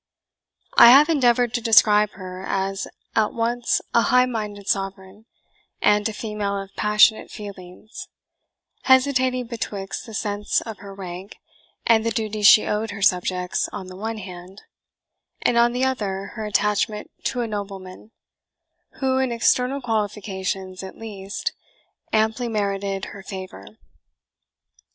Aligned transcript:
I 0.77 0.89
have 0.89 1.09
endeavoured 1.09 1.53
to 1.53 1.61
describe 1.61 2.13
her 2.13 2.43
as 2.43 2.87
at 3.15 3.33
once 3.33 3.81
a 3.93 4.01
high 4.01 4.25
minded 4.25 4.67
sovereign, 4.67 5.25
and 5.79 6.09
a 6.09 6.13
female 6.13 6.57
of 6.59 6.73
passionate 6.75 7.29
feelings, 7.29 8.07
hesitating 8.85 9.45
betwixt 9.45 10.07
the 10.07 10.15
sense 10.15 10.59
of 10.61 10.79
her 10.79 10.95
rank 10.95 11.37
and 11.85 12.03
the 12.03 12.09
duty 12.09 12.41
she 12.41 12.65
owed 12.65 12.89
her 12.89 13.03
subjects 13.03 13.69
on 13.71 13.89
the 13.89 13.95
one 13.95 14.17
hand, 14.17 14.63
and 15.43 15.55
on 15.59 15.71
the 15.71 15.85
other 15.85 16.31
her 16.33 16.45
attachment 16.47 17.11
to 17.25 17.41
a 17.41 17.47
nobleman, 17.47 18.09
who, 19.01 19.19
in 19.19 19.31
external 19.31 19.81
qualifications 19.83 20.81
at 20.81 20.97
least, 20.97 21.51
amply 22.11 22.47
merited 22.47 23.05
her 23.13 23.21
favour. 23.21 23.67